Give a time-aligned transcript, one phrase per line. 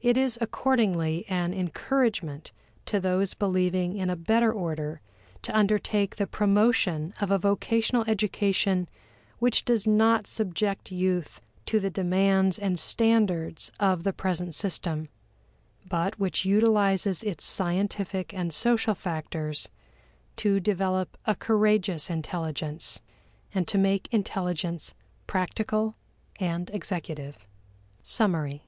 [0.00, 2.52] It is accordingly an encouragement
[2.86, 5.00] to those believing in a better order
[5.42, 8.88] to undertake the promotion of a vocational education
[9.40, 15.08] which does not subject youth to the demands and standards of the present system,
[15.88, 19.70] but which utilizes its scientific and social factors
[20.36, 23.00] to develop a courageous intelligence,
[23.52, 24.94] and to make intelligence
[25.26, 25.96] practical
[26.38, 27.44] and executive.
[28.04, 28.62] Summary.